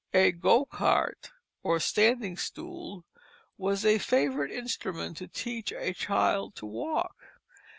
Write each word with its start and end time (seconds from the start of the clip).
A 0.15 0.31
go 0.31 0.65
cart 0.65 1.29
or 1.61 1.79
standing 1.79 2.35
stool 2.35 3.05
was 3.55 3.85
a 3.85 3.99
favorite 3.99 4.49
instrument 4.49 5.17
to 5.17 5.27
teach 5.27 5.71
a 5.71 5.93
child 5.93 6.55
to 6.55 6.65
walk. 6.65 7.17